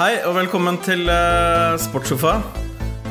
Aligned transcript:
Hei 0.00 0.14
og 0.24 0.32
velkommen 0.32 0.78
til 0.80 1.02
uh, 1.12 1.76
Sportssofa. 1.76 2.38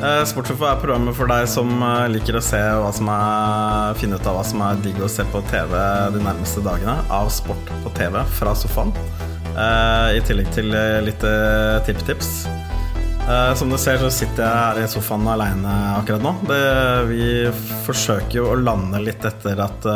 Uh, 0.00 0.24
Sportssofa 0.26 0.72
er 0.72 0.80
programmet 0.82 1.14
for 1.14 1.30
deg 1.30 1.44
som 1.46 1.68
uh, 1.84 2.08
liker 2.10 2.34
å 2.34 2.40
se 2.42 2.58
hva 2.58 2.88
som 2.90 3.06
er 3.14 3.94
finne 4.00 4.18
ut 4.18 4.26
av 4.26 4.34
hva 4.34 4.42
som 4.48 4.64
er 4.66 4.80
digg 4.82 4.98
å 4.98 5.06
se 5.06 5.22
på 5.30 5.38
TV 5.52 5.70
de 6.10 6.22
nærmeste 6.24 6.64
dagene 6.66 6.96
av 7.14 7.30
sport 7.30 7.70
på 7.84 7.92
TV 7.94 8.18
fra 8.40 8.56
sofaen. 8.58 8.90
Uh, 9.54 10.18
I 10.18 10.24
tillegg 10.26 10.50
til 10.56 10.74
litt 11.06 11.22
tippetips. 11.86 12.32
som 13.54 13.70
du 13.70 13.78
ser, 13.78 14.02
så 14.02 14.10
sitter 14.10 14.42
jeg 14.42 14.58
her 14.58 14.82
i 14.82 14.90
sofaen 14.90 15.30
aleine 15.30 15.76
akkurat 15.94 16.26
nå. 16.26 16.34
Det, 16.50 16.60
vi 17.06 17.24
forsøker 17.86 18.40
jo 18.40 18.50
å 18.50 18.58
lande 18.58 18.98
litt 19.06 19.30
etter 19.30 19.62
at 19.62 19.86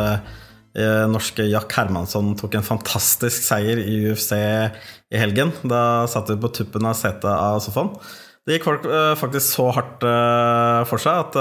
norske 1.07 1.45
Jack 1.47 1.71
Hermansson 1.77 2.33
tok 2.35 2.57
en 2.57 2.65
fantastisk 2.67 3.45
seier 3.45 3.79
i 3.79 4.01
UFC 4.09 4.33
i 4.35 5.19
helgen. 5.21 5.53
Da 5.63 6.05
satt 6.11 6.29
vi 6.33 6.37
på 6.41 6.51
tuppen 6.51 6.87
av 6.87 6.97
setet 6.99 7.29
av 7.31 7.61
sofaen. 7.63 7.93
Det 8.45 8.59
gikk 8.59 8.67
eh, 8.85 9.15
faktisk 9.17 9.55
så 9.55 9.71
hardt 9.73 10.03
eh, 10.05 10.83
for 10.85 11.01
seg 11.01 11.17
at 11.23 11.37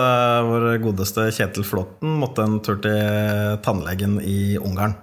vår 0.49 0.79
godeste 0.81 1.27
Kjetil 1.37 1.67
Flåten 1.69 2.15
måtte 2.23 2.47
en 2.47 2.63
tur 2.65 2.79
til 2.81 3.59
tannlegen 3.67 4.17
i 4.25 4.57
Ungarn. 4.57 4.97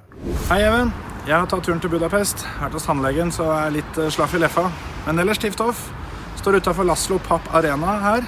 Hei, 0.50 0.64
Even. 0.66 0.90
Jeg 1.28 1.36
har 1.36 1.46
tatt 1.46 1.62
turen 1.68 1.82
til 1.84 1.92
Budapest. 1.94 2.42
Vært 2.58 2.74
hos 2.74 2.88
tannlegen, 2.90 3.30
så 3.30 3.52
er 3.54 3.68
jeg 3.68 3.76
litt 3.76 4.00
slaff 4.16 4.34
i 4.34 4.42
leffa. 4.42 4.64
Men 5.06 5.22
ellers 5.22 5.42
tift 5.42 5.62
off. 5.62 5.84
Står 6.42 6.58
utafor 6.58 6.88
Laslo 6.90 7.20
Papp 7.22 7.52
Arena 7.54 8.00
her. 8.02 8.26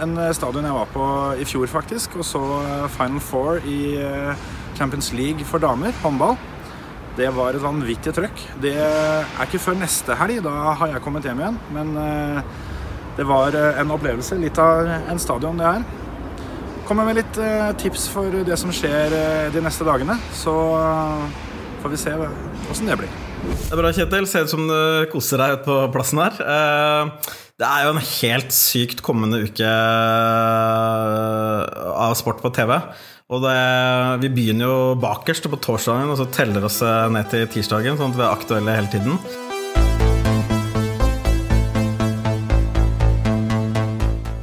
En 0.00 0.16
stadion 0.32 0.64
jeg 0.64 0.72
var 0.72 0.88
på 0.94 1.08
i 1.36 1.44
fjor, 1.44 1.68
faktisk. 1.68 2.16
Og 2.16 2.24
så 2.24 2.40
Final 2.96 3.20
Four 3.20 3.60
i 3.68 3.80
Champions 4.80 5.12
League 5.12 5.44
for 5.44 5.60
damer, 5.60 5.92
håndball. 6.00 6.38
Det 7.18 7.28
var 7.36 7.52
et 7.52 7.60
vanvittig 7.62 8.14
trøkk. 8.16 8.42
Det 8.62 8.72
er 8.80 9.44
ikke 9.44 9.60
før 9.60 9.76
neste 9.80 10.16
helg. 10.16 10.40
Da 10.46 10.74
har 10.80 10.94
jeg 10.94 11.02
kommet 11.04 11.26
hjem 11.26 11.42
igjen. 11.42 11.58
Men 11.74 11.90
eh, 12.00 12.38
det 13.18 13.26
var 13.28 13.56
eh, 13.58 13.80
en 13.82 13.92
opplevelse. 13.92 14.38
Litt 14.40 14.60
av 14.62 14.88
en 14.88 15.20
stadion, 15.20 15.58
det 15.60 15.66
her. 15.66 15.84
Kommer 16.88 17.04
med 17.06 17.20
litt 17.20 17.40
eh, 17.42 17.68
tips 17.82 18.08
for 18.14 18.40
det 18.46 18.56
som 18.58 18.72
skjer 18.74 19.12
de 19.52 19.64
neste 19.64 19.84
dagene. 19.86 20.16
Så 20.38 20.54
får 21.82 21.92
vi 21.92 22.00
se 22.00 22.16
åssen 22.70 22.88
det 22.88 22.98
blir. 23.02 23.12
Det 23.42 23.74
er 23.74 23.82
bra, 23.82 23.92
Kjetil. 23.96 24.30
Ser 24.30 24.48
ut 24.48 24.54
som 24.54 24.64
du 24.70 24.80
koser 25.12 25.42
deg 25.42 25.58
ute 25.58 25.66
på 25.68 25.78
plassen 25.92 26.24
her. 26.24 26.40
Det 27.60 27.68
er 27.68 27.84
jo 27.84 27.92
en 27.92 28.04
helt 28.06 28.56
sykt 28.56 29.04
kommende 29.04 29.42
uke 29.44 29.68
av 32.00 32.16
sport 32.16 32.40
på 32.40 32.52
TV. 32.56 32.78
Og 33.30 33.38
det, 33.44 33.58
vi 34.24 34.28
begynner 34.34 34.66
jo 34.66 34.78
bakerst 34.98 35.44
på 35.46 35.58
torsdagen 35.62 36.10
og 36.10 36.18
så 36.18 36.26
teller 36.34 36.64
oss 36.66 36.80
eh, 36.82 37.06
ned 37.14 37.28
til 37.30 37.46
tirsdagen, 37.52 37.94
sånn 37.94 38.10
at 38.10 38.18
vi 38.18 38.24
er 38.26 38.32
aktuelle 38.34 38.74
hele 38.74 38.90
tiden. 38.90 39.20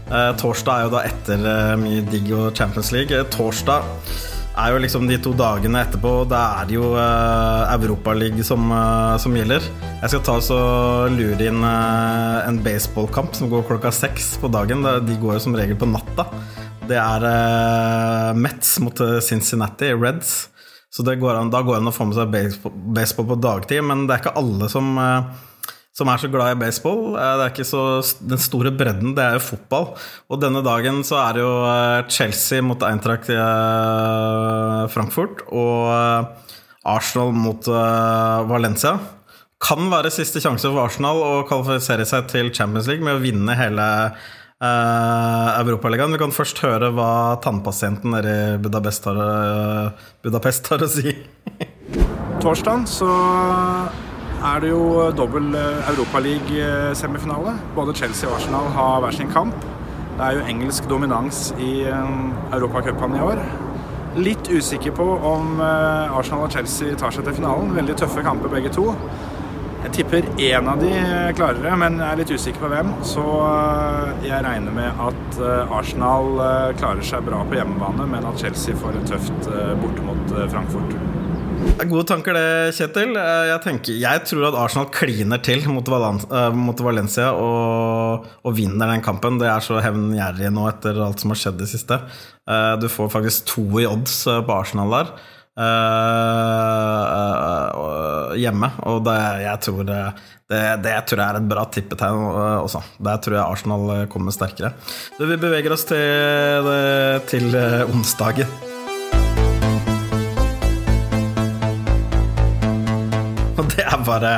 Eh, 0.08 0.32
torsdag 0.40 0.72
er 0.72 0.88
jo 0.88 0.94
da 0.94 1.02
etter 1.04 1.44
eh, 1.52 1.74
mye 1.82 2.06
digg 2.08 2.32
og 2.32 2.54
Champions 2.56 2.94
League. 2.96 3.12
Eh, 3.12 3.28
torsdag 3.34 3.84
er 4.58 4.72
jo 4.72 4.80
liksom 4.80 5.10
de 5.12 5.18
to 5.20 5.34
dagene 5.36 5.82
etterpå. 5.84 6.14
Det 6.32 6.40
er 6.40 6.72
jo 6.78 6.94
eh, 6.96 7.74
Europaligaen 7.76 8.48
som, 8.48 8.72
som 9.20 9.36
gjelder. 9.36 9.68
Jeg 9.98 10.14
skal 10.14 10.24
ta 10.30 10.38
og 10.40 11.12
lure 11.12 11.52
inn 11.52 11.60
en 11.68 12.62
baseballkamp 12.64 13.36
som 13.36 13.52
går 13.52 13.68
klokka 13.68 13.92
seks 13.92 14.38
på 14.40 14.48
dagen. 14.54 14.88
De 15.04 15.20
går 15.20 15.36
jo 15.36 15.44
som 15.50 15.60
regel 15.60 15.76
på 15.76 15.92
natta. 15.92 16.30
Det 16.88 16.98
er 17.00 17.26
uh, 17.28 18.38
Mets 18.38 18.78
mot 18.84 19.02
eh, 19.04 19.20
Cincinnati 19.24 19.92
Reds. 19.94 20.48
Så 20.94 21.04
går 21.04 21.36
an, 21.36 21.52
da 21.52 21.62
går 21.62 21.76
det 21.76 21.82
an 21.84 21.92
å 21.92 21.94
få 21.94 22.08
med 22.08 22.18
seg 22.18 22.32
baseball, 22.96 23.28
på 23.34 23.38
dagtid, 23.44 23.84
men 23.86 24.06
det 24.08 24.16
er 24.16 24.22
ikke 24.24 24.40
alle 24.40 24.70
som, 24.72 24.96
uh, 24.98 25.28
som 25.98 26.10
er 26.10 26.22
så 26.22 26.30
glad 26.32 26.56
i 26.56 26.62
baseball. 26.62 27.02
Det 27.18 27.44
er 27.44 27.52
ikke 27.52 27.68
så, 27.68 27.84
Den 28.32 28.42
store 28.42 28.72
bredden, 28.72 29.12
det 29.18 29.26
er 29.26 29.38
jo 29.38 29.46
fotball. 29.50 29.92
Og 30.32 30.42
denne 30.42 30.64
dagen 30.66 31.04
så 31.06 31.20
er 31.26 31.38
det 31.38 31.44
jo 31.44 31.54
Chelsea 32.14 32.64
mot 32.66 32.88
Eintracht 32.88 33.30
Frankfurt 34.94 35.44
og 35.52 35.92
Arsenal 36.88 37.36
mot 37.36 37.68
Valencia. 38.48 38.96
Kan 39.58 39.90
være 39.90 40.14
siste 40.14 40.42
sjanse 40.42 40.70
for 40.70 40.86
Arsenal 40.86 41.20
å 41.26 41.46
kvalifisere 41.50 42.06
seg 42.06 42.28
til 42.30 42.52
Champions 42.54 42.90
League 42.90 43.06
med 43.06 43.18
å 43.18 43.24
vinne 43.24 43.56
hele 43.58 43.88
uh, 44.64 45.60
Europaligaen. 45.62 46.14
Vi 46.16 46.22
kan 46.22 46.34
først 46.34 46.60
høre 46.64 46.92
hva 46.96 47.38
tannpasienten 47.44 48.14
nede 48.14 48.34
i 48.34 48.58
Budapest 48.62 49.08
har, 49.10 49.22
uh, 49.22 50.10
Budapest 50.26 50.70
har 50.74 50.84
å 50.84 50.90
si. 50.92 51.14
Torsdag 52.42 52.86
så 52.90 53.12
er 54.48 54.62
det 54.62 54.70
jo 54.70 55.08
dobbel 55.18 55.50
eh, 55.58 55.88
Europaliga-semifinale. 55.90 57.56
Både 57.74 57.96
Chelsea 57.98 58.30
og 58.30 58.36
Arsenal 58.38 58.68
har 58.76 59.00
hver 59.02 59.16
sin 59.18 59.32
kamp. 59.34 59.56
Det 60.14 60.28
er 60.28 60.38
jo 60.38 60.44
engelsk 60.54 60.86
dominans 60.90 61.50
i 61.58 61.72
Europacupen 62.54 63.18
i 63.18 63.24
år. 63.26 63.42
Litt 64.22 64.52
usikker 64.54 64.94
på 64.98 65.08
om 65.32 65.58
Arsenal 65.60 66.46
og 66.46 66.54
Chelsea 66.54 66.94
tar 67.02 67.14
seg 67.14 67.26
til 67.26 67.40
finalen. 67.40 67.74
Veldig 67.76 67.98
tøffe 67.98 68.24
kamper 68.26 68.54
begge 68.54 68.72
to. 68.78 68.92
Jeg 69.78 69.94
tipper 69.94 70.26
én 70.42 70.68
av 70.68 70.80
de 70.82 70.90
klarer 71.38 71.60
det, 71.62 71.74
men 71.78 72.00
jeg 72.02 72.08
er 72.10 72.20
litt 72.20 72.32
usikker 72.34 72.64
på 72.64 72.70
hvem. 72.72 72.90
Så 73.06 73.24
eh, 73.24 74.24
jeg 74.26 74.42
regner 74.46 74.74
med 74.74 75.04
at 75.06 75.38
eh, 75.38 75.76
Arsenal 75.78 76.32
eh, 76.42 76.72
klarer 76.80 77.06
seg 77.06 77.28
bra 77.28 77.44
på 77.46 77.60
hjemmebane, 77.60 78.08
men 78.10 78.26
at 78.26 78.42
Chelsea 78.42 78.78
får 78.78 78.98
det 78.98 79.04
tøft 79.12 79.52
borte 79.84 80.08
mot 80.08 80.34
Frankfurt. 80.50 80.98
Gode 81.78 82.04
tanker, 82.10 82.38
det, 82.38 82.74
Kjetil. 82.78 83.14
Jeg, 83.18 83.62
tenker, 83.64 84.02
jeg 84.02 84.26
tror 84.30 84.48
at 84.50 84.58
Arsenal 84.64 84.90
kliner 84.94 85.42
til 85.46 85.64
mot 85.70 86.82
Valencia 86.86 87.32
og, 87.34 88.28
og, 88.42 88.52
vinner 88.58 88.90
den 88.94 89.06
kampen. 89.06 89.40
Det 89.42 89.50
er 89.50 89.64
så 89.66 89.82
hevngjerrig 89.84 90.52
nå 90.54 90.68
etter 90.72 91.02
alt 91.06 91.22
som 91.22 91.34
har 91.34 91.42
skjedd 91.42 91.62
i 91.62 91.66
det 91.66 91.72
siste. 91.72 92.02
Du 92.82 92.88
får 92.90 93.10
faktisk 93.14 93.50
to 93.50 93.66
i 93.82 93.88
odds 93.90 94.24
på 94.26 94.58
Arsenal 94.58 94.94
der. 94.94 95.18
Uh, 95.58 95.66
hjemme. 98.38 98.68
Og 98.86 99.00
det, 99.08 99.16
jeg 99.42 99.58
tror 99.66 99.82
det, 99.88 100.02
det, 100.84 100.92
tror 101.10 101.18
jeg 101.24 101.26
er 101.26 101.40
et 101.40 101.48
bra 101.50 101.64
tippetegn 101.74 102.20
også. 102.62 102.82
Der 103.02 103.18
tror 103.24 103.36
jeg 103.40 103.42
Arsenal 103.42 104.06
kommer 104.12 104.32
sterkere. 104.36 104.70
Du, 105.18 105.26
vi 105.26 105.38
beveger 105.42 105.74
oss 105.74 105.86
til, 105.90 106.70
til 107.32 107.46
onsdagen. 107.90 108.46
Og 113.58 113.66
det 113.74 113.84
er 113.88 113.98
bare 114.06 114.36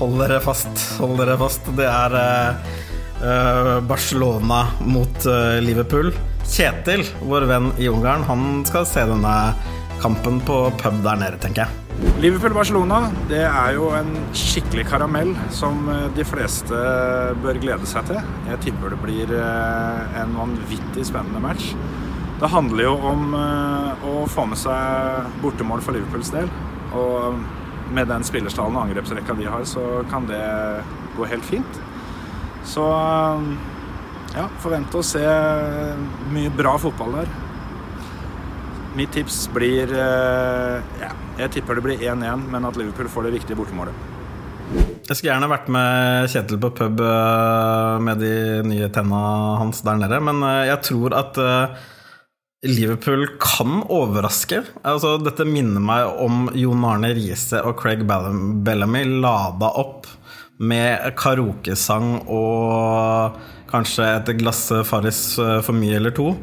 Hold 0.00 0.16
dere 0.16 0.38
fast, 0.40 0.72
hold 0.96 1.18
dere 1.20 1.34
fast. 1.36 1.60
Det 1.76 1.84
er 1.84 2.14
uh, 3.20 3.80
Barcelona 3.84 4.62
mot 4.88 5.26
Liverpool. 5.60 6.08
Kjetil, 6.48 7.04
vår 7.28 7.44
venn 7.48 7.68
i 7.76 7.88
Ungarn, 7.92 8.24
han 8.24 8.64
skal 8.68 8.88
se 8.88 9.04
denne 9.08 9.34
kampen 10.00 10.40
på 10.46 10.62
pub 10.80 11.00
der 11.04 11.20
nede, 11.20 11.38
tenker 11.42 11.66
jeg. 11.66 11.90
Liverpool-Barcelona 12.20 13.00
det 13.28 13.42
er 13.44 13.74
jo 13.76 13.90
en 13.96 14.10
skikkelig 14.36 14.86
karamell 14.88 15.34
som 15.52 15.88
eh, 15.92 16.06
de 16.16 16.24
fleste 16.24 16.76
bør 17.42 17.60
glede 17.60 17.88
seg 17.88 18.08
til. 18.08 18.20
Jeg 18.48 18.62
tipper 18.64 18.94
det 18.94 19.00
blir 19.02 19.32
eh, 19.36 20.20
en 20.22 20.32
vanvittig 20.38 21.04
spennende 21.08 21.42
match. 21.44 21.74
Det 22.40 22.48
handler 22.48 22.86
jo 22.86 22.94
om 23.10 23.36
eh, 23.36 24.06
å 24.08 24.24
få 24.32 24.46
med 24.48 24.60
seg 24.60 25.28
bortemål 25.44 25.84
for 25.84 25.96
Liverpools 25.96 26.32
del. 26.32 26.48
Og 26.96 27.40
med 27.92 28.08
den 28.08 28.24
spillerstallen 28.24 28.78
og 28.78 28.86
angrepsrekka 28.86 29.36
de 29.36 29.48
har, 29.50 29.66
så 29.68 30.04
kan 30.10 30.28
det 30.30 30.40
gå 31.18 31.28
helt 31.28 31.44
fint. 31.44 31.80
Så 32.64 32.86
ja, 34.30 34.46
forvente 34.62 35.00
å 35.00 35.04
se 35.04 35.24
mye 36.30 36.52
bra 36.54 36.76
fotball 36.80 37.16
der. 37.18 37.32
Mitt 38.98 39.12
tips 39.14 39.44
blir 39.54 39.92
eh, 39.94 40.80
ja, 40.98 41.10
Jeg 41.38 41.52
tipper 41.54 41.78
det 41.78 41.84
blir 41.84 42.00
1-1, 42.02 42.48
men 42.50 42.66
at 42.66 42.78
Liverpool 42.78 43.10
får 43.12 43.28
det 43.28 43.36
viktige 43.38 43.58
bortemålet. 43.58 43.94
Jeg 45.06 45.16
skulle 45.16 45.30
gjerne 45.30 45.50
vært 45.50 45.70
med 45.74 46.26
Kjetil 46.30 46.58
på 46.62 46.72
pub 46.74 47.02
eh, 47.06 47.94
med 48.02 48.20
de 48.22 48.34
nye 48.66 48.90
tenna 48.94 49.22
hans 49.62 49.82
der 49.86 50.00
nede, 50.02 50.20
men 50.26 50.42
eh, 50.46 50.66
jeg 50.72 50.82
tror 50.90 51.14
at 51.18 51.40
Liverpool 52.66 53.24
kan 53.40 53.80
overraske. 53.88 54.64
Altså, 54.84 55.14
dette 55.22 55.46
minner 55.48 55.80
meg 55.80 56.20
om 56.20 56.50
Jon 56.58 56.82
Arne 56.84 57.14
Riise 57.16 57.62
og 57.64 57.78
Craig 57.80 58.02
Bellamy 58.04 59.06
lada 59.22 59.70
opp 59.80 60.10
med 60.60 61.14
karaokesang 61.16 62.18
og 62.28 63.38
kanskje 63.70 64.06
et 64.18 64.34
glass 64.40 64.68
Farris 64.88 65.22
for 65.38 65.76
mye 65.76 65.96
eller 65.98 66.14
to. 66.16 66.34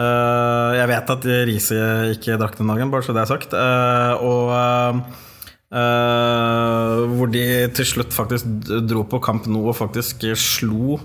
Uh, 0.00 0.70
jeg 0.78 0.88
vet 0.88 1.10
at 1.12 1.26
Riise 1.48 1.80
ikke 2.14 2.38
drakk 2.40 2.54
den 2.56 2.70
dagen, 2.70 2.92
bare 2.92 3.04
så 3.04 3.12
det 3.16 3.24
er 3.24 3.30
sagt. 3.30 3.52
Uh, 3.52 4.14
og 4.24 4.44
uh, 5.74 7.10
hvor 7.16 7.28
de 7.30 7.44
til 7.76 7.86
slutt 7.88 8.14
faktisk 8.14 8.46
dro 8.88 9.04
på 9.10 9.20
Camp 9.22 9.46
Nou 9.50 9.68
og 9.70 9.76
faktisk 9.78 10.24
slo 10.38 10.98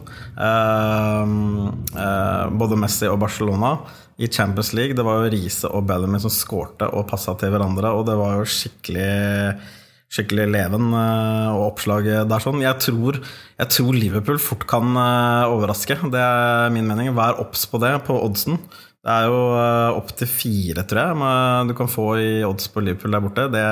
både 2.56 2.80
Messi 2.81 3.06
og 3.12 3.19
Barcelona 3.21 3.75
i 4.18 4.30
Champions 4.31 4.74
League. 4.74 4.95
Det 4.98 5.06
var 5.06 5.21
jo 5.21 5.31
Riise 5.33 5.69
og 5.69 5.86
Bellamy 5.89 6.19
som 6.24 6.33
skårte 6.33 6.89
og 6.95 7.07
passa 7.10 7.36
til 7.38 7.51
hverandre, 7.54 7.92
og 7.94 8.07
det 8.07 8.16
var 8.18 8.39
jo 8.39 8.48
skikkelig 8.50 9.12
skikkelig 10.16 10.48
leven 10.54 10.94
og 10.96 11.62
oppslag 11.74 12.08
der 12.30 12.44
sånn. 12.44 12.64
Jeg 12.64 12.80
tror, 12.84 13.20
jeg 13.60 13.72
tror 13.76 13.98
Liverpool 14.00 14.40
fort 14.42 14.66
kan 14.70 14.96
overraske. 14.96 16.00
Det 16.12 16.22
er 16.22 16.74
min 16.74 16.88
mening. 16.88 17.12
Vær 17.18 17.42
obs 17.44 17.68
på 17.70 17.82
det 17.84 17.94
på 18.08 18.18
oddsen. 18.24 18.60
Det 19.06 19.14
er 19.14 19.28
jo 19.30 19.42
opp 20.00 20.08
til 20.18 20.30
fire, 20.32 20.82
tror 20.90 21.12
jeg, 21.12 21.66
du 21.70 21.74
kan 21.78 21.90
få 21.92 22.06
i 22.18 22.30
odds 22.48 22.72
på 22.74 22.82
Liverpool 22.82 23.14
der 23.14 23.22
borte. 23.22 23.44
Det, 23.54 23.66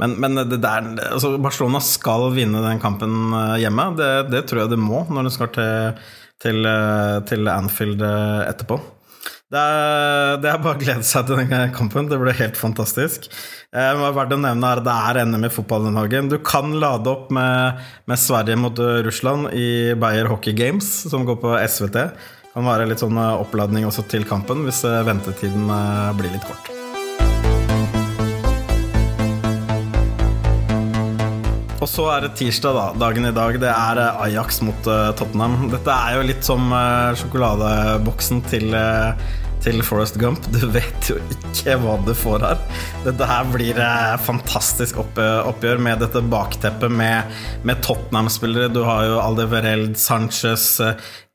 men, 0.00 0.14
men 0.22 0.40
det 0.48 0.62
der, 0.64 0.86
altså 1.10 1.34
Barcelona 1.36 1.82
skal 1.84 2.30
vinne 2.32 2.62
den 2.64 2.80
kampen 2.80 3.34
hjemme. 3.60 3.90
Det, 3.98 4.12
det 4.32 4.46
tror 4.48 4.62
jeg 4.62 4.72
det 4.72 4.80
må 4.80 5.02
når 5.12 5.28
de 5.28 5.34
skal 5.34 5.52
til, 5.58 6.06
til, 6.40 6.70
til 7.28 7.52
Anfield 7.52 8.00
etterpå. 8.00 8.80
Det 9.48 9.56
er, 9.56 10.34
det 10.42 10.48
er, 10.50 10.58
bare 10.60 10.76
å 10.76 10.80
glede 10.80 11.04
seg 11.08 11.24
til 11.28 11.38
den 11.40 11.70
kampen. 11.72 12.10
Det 12.10 12.18
blir 12.20 12.36
helt 12.36 12.58
fantastisk. 12.60 13.30
Eh, 13.72 14.02
verdt 14.12 14.34
å 14.36 14.40
nevne 14.40 14.72
er 14.74 14.82
Det 14.84 14.96
er 15.08 15.22
NM 15.24 15.46
i 15.48 15.52
fotball 15.52 15.88
denne 15.88 16.04
dagen. 16.04 16.28
Du 16.28 16.36
kan 16.44 16.74
lade 16.76 17.08
opp 17.08 17.32
med, 17.32 17.80
med 18.04 18.20
Sverige 18.20 18.60
mot 18.60 18.76
Russland 19.08 19.48
i 19.56 19.94
Beyer 19.96 20.28
Hockey 20.28 20.52
Games, 20.52 20.90
som 21.08 21.24
går 21.28 21.40
på 21.40 21.56
SVT. 21.64 21.96
Det 22.48 22.56
kan 22.56 22.68
være 22.68 22.88
litt 22.90 23.04
sånn 23.04 23.16
eh, 23.20 23.36
oppladning 23.40 23.88
også 23.88 24.04
til 24.10 24.28
kampen 24.28 24.66
hvis 24.68 24.82
eh, 24.88 25.04
ventetiden 25.06 25.70
eh, 25.70 26.10
blir 26.18 26.36
litt 26.36 26.48
kort. 26.48 26.77
Og 31.78 31.86
så 31.86 32.08
er 32.10 32.24
det 32.24 32.32
tirsdag, 32.40 32.74
da. 32.74 32.86
Dagen 32.98 33.28
i 33.28 33.34
dag. 33.34 33.58
Det 33.62 33.70
er 33.70 34.00
Ajax 34.24 34.62
mot 34.66 34.88
Tottenham. 35.18 35.68
Dette 35.70 35.94
er 35.94 36.16
jo 36.18 36.24
litt 36.26 36.42
som 36.46 36.72
sjokoladeboksen 37.20 38.42
til 38.50 38.74
til 39.64 39.82
Forest 39.86 40.18
Gump. 40.20 40.44
Du 40.54 40.62
vet 40.72 41.10
jo 41.10 41.16
ikke 41.34 41.76
hva 41.82 41.96
du 42.06 42.12
får 42.16 42.44
her. 42.46 42.62
Dette 43.04 43.28
her 43.28 43.48
blir 43.52 43.80
fantastisk 44.24 44.98
oppgjør 45.02 45.82
med 45.82 46.02
dette 46.02 46.22
bakteppet 46.30 46.92
med, 46.92 47.38
med 47.66 47.82
Tottenham-spillere. 47.84 48.72
Du 48.72 48.82
har 48.86 49.06
jo 49.08 49.20
Aldevereld, 49.22 49.96
Sanchez, 50.00 50.78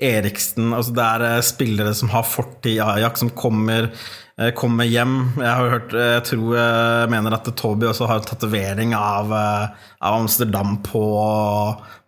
Eriksen 0.03 0.73
altså 0.75 0.95
Det 0.95 1.07
er 1.07 1.45
spillere 1.45 1.93
som 1.95 2.11
har 2.13 2.27
fortid 2.27 2.77
i 2.77 2.83
Ajax, 2.83 3.23
som 3.23 3.31
kommer, 3.37 3.89
kommer 4.59 4.87
hjem. 4.89 5.17
Jeg 5.39 5.49
har 5.49 5.73
hørt, 5.77 5.97
jeg 5.97 6.23
tror 6.31 6.55
jeg 6.57 7.11
mener 7.13 7.37
at 7.37 7.51
Toby 7.59 7.89
også 7.91 8.09
har 8.09 8.23
tatovering 8.27 8.95
av, 8.97 9.33
av 9.33 10.21
Amsterdam 10.21 10.79
på 10.85 11.05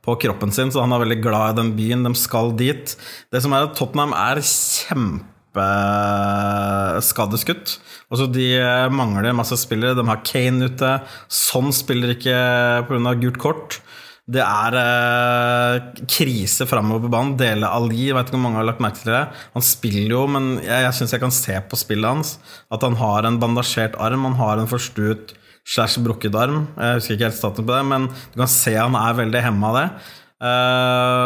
på 0.06 0.14
kroppen 0.22 0.52
sin, 0.54 0.70
så 0.70 0.84
han 0.84 0.94
er 0.94 1.02
veldig 1.02 1.16
glad 1.18 1.56
i 1.56 1.58
den 1.58 1.72
byen. 1.78 2.04
De 2.06 2.12
skal 2.14 2.52
dit. 2.60 2.92
Det 3.34 3.40
som 3.42 3.56
er 3.58 3.66
at 3.66 3.74
Tottenham 3.74 4.14
er 4.14 4.44
kjempe 4.46 5.35
kjempeskadeskutt. 5.56 7.80
Altså, 8.12 8.28
de 8.32 8.60
mangler 8.94 9.34
masse 9.36 9.58
spillere. 9.60 9.96
De 9.98 10.06
har 10.08 10.24
Kane 10.28 10.66
ute. 10.70 10.92
Sånn 11.32 11.72
spiller 11.76 12.16
ikke 12.16 12.36
pga. 12.90 13.16
gult 13.22 13.40
kort. 13.42 13.80
Det 14.26 14.42
er 14.42 14.74
eh, 14.74 16.02
krise 16.10 16.66
framover 16.66 17.06
på 17.06 17.12
banen. 17.14 17.38
Dele 17.38 17.70
Ali, 17.70 18.08
jeg 18.08 18.16
vet 18.18 18.28
ikke 18.30 18.40
om 18.40 18.44
mange 18.48 18.58
har 18.58 18.66
lagt 18.66 18.82
merke 18.82 18.98
til 19.04 19.14
det. 19.14 19.28
Han 19.54 19.66
spiller 19.66 20.12
jo, 20.16 20.24
men 20.28 20.56
jeg, 20.64 20.82
jeg 20.88 20.94
syns 20.98 21.14
jeg 21.14 21.22
kan 21.22 21.36
se 21.36 21.60
på 21.70 21.78
spillet 21.78 22.10
hans 22.10 22.40
at 22.74 22.82
han 22.86 22.96
har 22.98 23.26
en 23.28 23.40
bandasjert 23.42 23.96
arm. 24.02 24.26
Han 24.26 24.40
har 24.40 24.58
en 24.58 24.72
forstuet 24.72 25.36
slash 25.66 26.02
brukket 26.02 26.36
arm. 26.38 26.68
Jeg 26.74 27.00
husker 27.00 27.18
ikke 27.18 27.30
helt 27.30 27.38
staten 27.38 27.66
på 27.66 27.74
det, 27.74 27.86
men 27.86 28.10
du 28.34 28.42
kan 28.42 28.50
se 28.50 28.74
han 28.78 28.98
er 28.98 29.20
veldig 29.22 29.42
hemma 29.46 29.70
av 29.70 29.76
det. 29.78 29.88
Ehm, 30.44 31.25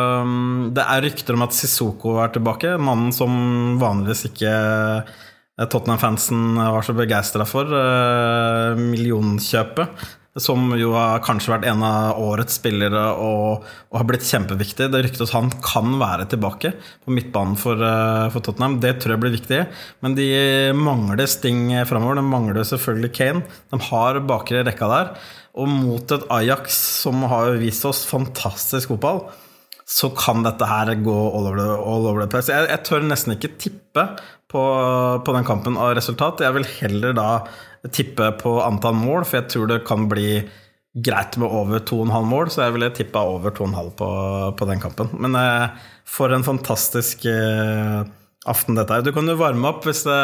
det 0.75 0.85
er 0.85 1.03
rykter 1.05 1.37
om 1.37 1.45
at 1.45 1.55
Sissoko 1.55 2.17
er 2.23 2.31
tilbake, 2.35 2.75
mannen 2.81 3.11
som 3.15 3.33
vanligvis 3.81 4.27
ikke 4.31 4.53
eh, 4.53 5.65
Tottenham-fansen 5.65 6.55
var 6.59 6.85
så 6.85 6.95
begeistra 6.97 7.45
for. 7.47 7.67
Eh, 7.67 8.79
millionkjøpet, 8.79 10.05
som 10.39 10.69
jo 10.79 10.93
har 10.93 11.23
kanskje 11.25 11.51
vært 11.51 11.65
en 11.67 11.81
av 11.83 12.19
årets 12.21 12.59
spillere 12.61 13.01
og, 13.19 13.65
og 13.89 13.97
har 13.99 14.07
blitt 14.07 14.27
kjempeviktig. 14.27 14.87
Det 14.93 15.01
ryktes 15.03 15.33
han 15.35 15.51
kan 15.65 15.97
være 15.99 16.29
tilbake 16.31 16.71
på 16.77 17.15
midtbanen 17.15 17.59
for, 17.59 17.81
eh, 17.83 18.29
for, 18.31 18.45
Tottenham. 18.45 18.79
Det 18.83 18.95
tror 19.01 19.15
jeg 19.15 19.23
blir 19.25 19.35
viktig. 19.35 19.65
Men 20.05 20.15
de 20.19 20.29
mangler 20.77 21.27
Sting 21.27 21.67
framover. 21.89 22.21
De 22.21 22.25
mangler 22.29 22.63
selvfølgelig 22.63 23.13
Kane. 23.19 23.59
De 23.73 23.83
har 23.89 24.23
bakre 24.29 24.63
rekka 24.67 24.89
der. 24.93 25.13
Og 25.59 25.67
mot 25.67 26.15
et 26.15 26.25
Ajax 26.31 26.79
som 27.03 27.25
har 27.27 27.57
vist 27.59 27.83
oss 27.89 28.05
fantastisk 28.07 28.93
fotball, 28.93 29.25
så 29.89 30.11
kan 30.13 30.43
dette 30.45 30.67
her 30.69 30.91
gå 31.01 31.17
all 31.33 31.47
over 31.49 31.57
the, 31.57 31.69
all 31.81 32.05
over 32.05 32.21
the 32.21 32.29
place. 32.29 32.51
Jeg, 32.53 32.69
jeg, 32.69 32.83
tør 32.85 33.07
nesten 33.09 33.33
ikke 33.33 33.55
tippe 33.57 34.05
på, 34.49 34.63
på, 35.25 35.33
den 35.33 35.47
kampen 35.47 35.79
av 35.81 35.95
resultat. 35.97 36.43
Jeg 36.45 36.57
vil 36.57 36.67
heller 36.77 37.15
da 37.17 37.29
tippe 37.95 38.27
på 38.37 38.59
antall 38.61 38.97
mål, 38.99 39.25
for 39.25 39.39
jeg 39.39 39.49
tror 39.53 39.71
det 39.71 39.79
kan 39.89 40.05
bli 40.11 40.43
greit 41.05 41.37
med 41.41 41.49
over 41.49 41.81
2,5 41.85 42.29
mål, 42.29 42.51
så 42.53 42.65
jeg 42.65 42.75
ville 42.75 42.91
tippa 42.97 43.23
over 43.33 43.53
2,5 43.55 43.91
på, 43.97 44.09
på 44.59 44.69
den 44.69 44.81
kampen. 44.83 45.11
Men 45.21 45.37
eh, 45.37 45.81
for 46.09 46.33
en 46.33 46.45
fantastisk 46.45 47.25
eh, 47.29 48.01
aften 48.47 48.77
dette 48.77 48.95
her. 48.95 49.03
Du 49.03 49.11
kan 49.15 49.27
jo 49.27 49.35
varme 49.39 49.67
opp 49.67 49.83
hvis, 49.87 50.05
det, 50.07 50.19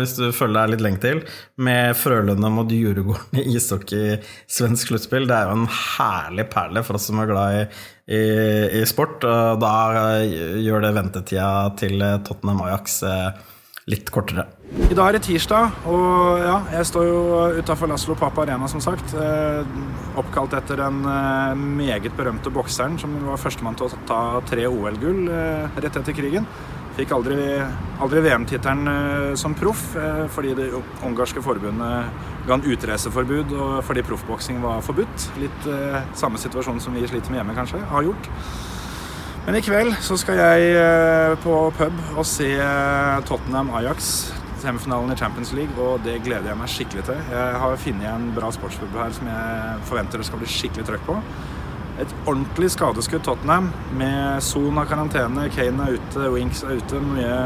hvis 0.00 0.14
du 0.16 0.30
føler 0.32 0.62
deg 0.62 0.72
litt 0.72 0.84
lenge 0.86 1.02
til, 1.02 1.18
med 1.60 1.96
Frølunda 1.98 2.48
mot 2.52 2.70
Djurgården 2.70 3.42
i 3.42 3.44
ishockey 3.56 4.16
svensk 4.48 4.92
sluttspill. 4.92 5.28
Det 5.28 5.36
er 5.36 5.50
jo 5.50 5.58
en 5.58 5.68
herlig 5.68 6.48
perle 6.52 6.84
for 6.86 6.96
oss 6.96 7.10
som 7.10 7.20
er 7.20 7.28
glad 7.28 7.58
i, 7.58 7.66
i, 8.16 8.22
i 8.80 8.86
sport. 8.88 9.26
Og 9.28 9.60
da 9.60 9.74
gjør 10.24 10.86
det 10.86 10.94
ventetida 10.96 11.50
til 11.76 12.00
Tottenham 12.24 12.64
Ajax 12.70 13.02
eh, 13.04 13.42
litt 13.92 14.08
kortere. 14.14 14.46
I 14.88 14.96
dag 14.96 15.12
er 15.12 15.14
det 15.14 15.26
tirsdag, 15.28 15.76
og 15.86 16.40
ja, 16.42 16.56
jeg 16.74 16.88
står 16.88 17.04
jo 17.06 17.18
utafor 17.60 17.86
Laslo 17.86 18.16
Papa 18.18 18.42
Arena, 18.42 18.66
som 18.66 18.80
sagt. 18.82 19.12
Eh, 19.12 19.76
oppkalt 20.18 20.56
etter 20.56 20.80
den 20.80 21.04
eh, 21.04 21.52
meget 21.84 22.16
berømte 22.16 22.50
bokseren 22.54 22.96
som 22.98 23.12
var 23.28 23.38
førstemann 23.44 23.76
til 23.76 23.90
å 23.90 24.02
ta 24.08 24.22
tre 24.48 24.64
OL-gull 24.72 25.28
rett 25.76 26.00
etter 26.00 26.16
krigen. 26.16 26.48
Fikk 26.96 27.10
aldri, 27.12 27.36
aldri 28.00 28.22
VM-tittelen 28.24 28.88
eh, 28.88 29.34
som 29.36 29.52
proff 29.56 29.90
eh, 30.00 30.22
fordi 30.32 30.54
det 30.56 30.70
ungarske 31.04 31.42
forbundet 31.44 32.22
ga 32.46 32.56
en 32.56 32.64
utreiseforbud 32.64 33.52
og 33.52 33.74
fordi 33.84 34.04
proffboksing 34.06 34.62
var 34.62 34.80
forbudt. 34.86 35.26
Litt 35.42 35.68
eh, 35.68 35.98
samme 36.16 36.40
situasjon 36.40 36.80
som 36.80 36.96
vi 36.96 37.04
sliter 37.04 37.34
med 37.34 37.42
hjemme, 37.42 37.56
kanskje, 37.58 37.82
har 37.90 38.06
gjort. 38.06 38.30
Men 39.44 39.58
i 39.58 39.62
kveld 39.62 39.92
så 40.02 40.16
skal 40.18 40.40
jeg 40.40 40.70
eh, 40.80 41.34
på 41.44 41.58
pub 41.76 42.00
og 42.16 42.24
se 42.26 42.48
Tottenham 43.28 43.74
Ajax, 43.76 44.30
semifinalen 44.62 45.12
i 45.12 45.18
Champions 45.20 45.52
League, 45.58 45.76
og 45.76 46.00
det 46.06 46.16
gleder 46.24 46.48
jeg 46.48 46.60
meg 46.62 46.72
skikkelig 46.72 47.04
til. 47.10 47.20
Jeg 47.28 47.60
har 47.60 47.76
funnet 47.84 48.08
en 48.14 48.30
bra 48.34 48.48
sportspub 48.56 48.96
her 48.96 49.12
som 49.14 49.28
jeg 49.28 49.84
forventer 49.90 50.24
det 50.24 50.30
skal 50.30 50.40
bli 50.40 50.48
skikkelig 50.50 50.88
trøkk 50.88 51.06
på. 51.10 51.20
Et 51.96 52.14
ordentlig 52.26 52.68
skadeskudd 52.74 53.24
Tottenham 53.24 53.70
med 53.96 54.42
Son 54.44 54.76
av 54.78 54.88
karantene, 54.90 55.46
Kane 55.54 55.86
er 55.86 55.96
ute, 55.96 56.30
Winks 56.34 56.62
er 56.66 56.76
ute. 56.80 57.00
Mye 57.00 57.36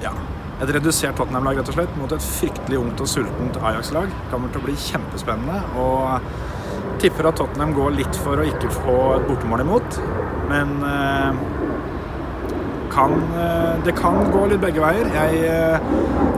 Ja. 0.00 0.14
Et 0.60 0.70
redusert 0.74 1.16
Tottenham-lag 1.16 1.58
rett 1.60 1.68
og 1.68 1.76
slett 1.76 1.96
mot 2.00 2.12
et 2.12 2.24
fryktelig 2.24 2.78
ungt 2.80 3.00
og 3.00 3.08
sultent 3.08 3.56
Ajax-lag. 3.60 4.08
Kommer 4.30 4.48
til 4.48 4.60
å 4.60 4.64
bli 4.64 4.76
kjempespennende. 4.76 5.60
Og 5.76 6.20
tipper 7.00 7.28
at 7.28 7.36
Tottenham 7.36 7.74
går 7.76 7.96
litt 7.96 8.16
for 8.24 8.40
å 8.40 8.48
ikke 8.48 8.72
få 8.80 8.96
et 9.18 9.28
bortemål 9.28 9.64
imot. 9.64 10.00
Men 10.48 10.72
eh, 10.84 11.44
kan, 12.92 13.12
eh, 13.12 13.84
det 13.84 13.96
kan 14.00 14.24
gå 14.32 14.46
litt 14.50 14.64
begge 14.64 14.82
veier. 14.84 15.12
Jeg 15.14 15.44
eh, 15.48 15.78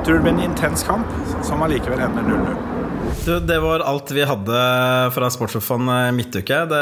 tror 0.05 0.19
det 0.19 0.23
blir 0.27 0.35
en 0.37 0.45
intens 0.51 0.87
kamp 0.87 1.07
som 1.47 1.63
allikevel 1.63 2.03
ender 2.03 2.23
0-0. 2.23 2.72
Du, 3.23 3.37
det 3.41 3.59
var 3.63 3.85
alt 3.87 4.11
vi 4.11 4.25
hadde 4.27 4.61
fra 5.15 5.29
Sportssofaen 5.31 5.87
midtuke. 6.17 6.57
Det, 6.67 6.81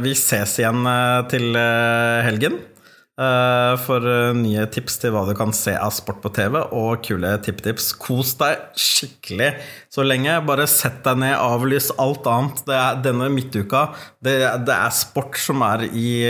vi 0.00 0.14
ses 0.16 0.54
igjen 0.62 0.86
eh, 0.88 1.18
til 1.28 1.52
eh, 1.52 2.20
helgen. 2.24 2.56
For 3.20 4.06
nye 4.38 4.62
tips 4.72 4.96
til 5.02 5.12
hva 5.12 5.26
du 5.28 5.34
kan 5.36 5.52
se 5.56 5.74
av 5.76 5.92
sport 5.92 6.22
på 6.24 6.32
TV, 6.32 6.56
og 6.72 7.02
kule 7.04 7.34
tippetips. 7.44 7.90
Kos 8.00 8.32
deg 8.40 8.62
skikkelig 8.78 9.50
så 9.92 10.04
lenge. 10.06 10.36
Bare 10.46 10.66
sett 10.70 11.02
deg 11.04 11.18
ned, 11.20 11.34
avlys 11.36 11.90
alt 12.00 12.28
annet. 12.30 12.62
Det 12.68 12.76
er 12.76 13.00
denne 13.04 13.28
midtuka. 13.32 13.88
Det, 14.22 14.36
det 14.66 14.74
er 14.76 14.94
sport 14.94 15.38
som 15.40 15.64
er 15.66 15.86
i, 15.88 16.22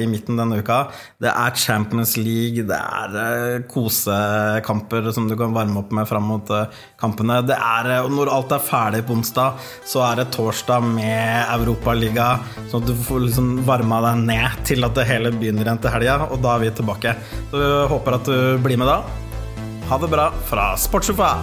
i, 0.00 0.06
midten 0.10 0.38
denne 0.40 0.60
uka. 0.62 0.86
Det 1.22 1.30
er 1.30 1.58
Champions 1.58 2.16
League, 2.18 2.64
det 2.68 2.78
er 2.78 3.16
uh, 3.16 3.66
kosekamper 3.70 5.10
som 5.14 5.28
du 5.30 5.36
kan 5.38 5.54
varme 5.54 5.82
opp 5.82 5.92
med 5.94 6.08
fram 6.08 6.28
mot 6.32 6.52
kampene. 7.00 7.40
Det 7.46 7.56
er, 7.56 7.92
når 8.12 8.32
alt 8.32 8.54
er 8.56 8.64
ferdig 8.64 9.02
på 9.06 9.16
onsdag, 9.18 9.60
så 9.88 10.04
er 10.06 10.22
det 10.22 10.30
torsdag 10.34 10.84
med 10.86 11.52
Europaliga, 11.58 12.34
sånn 12.70 12.84
at 12.84 12.90
du 12.90 13.04
får 13.06 13.26
liksom 13.26 13.50
varma 13.68 14.00
deg 14.08 14.24
ned 14.30 14.62
til 14.68 14.86
at 14.86 14.96
det 14.96 15.08
hele 15.10 15.34
begynner 15.36 15.68
igjen 15.68 15.82
til 15.82 15.94
helga, 15.94 16.30
og 16.32 16.40
da 16.42 16.56
er 16.56 16.64
vi 16.64 16.72
tilbake. 16.80 17.14
Så 17.52 17.62
håper 17.92 18.18
at 18.18 18.32
du 18.32 18.58
blir 18.64 18.80
med 18.80 18.90
da. 18.90 19.02
Ha 19.90 20.00
det 20.00 20.12
bra 20.12 20.30
fra 20.48 20.72
Sportssofa! 20.80 21.34